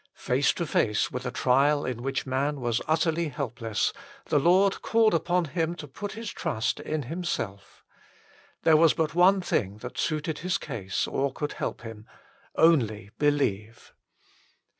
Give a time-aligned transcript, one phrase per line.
[0.03, 3.93] l Face to face with a trial in which man was utterly helpless,
[4.29, 7.85] the Lord called upon him to put his trust in Himself.
[8.63, 12.07] There was but one thing that suited his case or could help him:"
[12.55, 13.93] only believe."